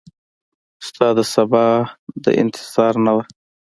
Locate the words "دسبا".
1.17-1.65